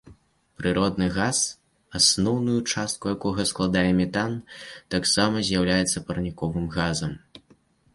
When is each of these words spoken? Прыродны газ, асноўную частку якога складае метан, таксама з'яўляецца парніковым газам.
Прыродны 0.61 1.09
газ, 1.17 1.41
асноўную 1.99 2.57
частку 2.73 3.05
якога 3.15 3.47
складае 3.53 3.87
метан, 4.03 4.33
таксама 4.97 5.35
з'яўляецца 5.53 6.07
парніковым 6.11 6.65
газам. 6.79 7.11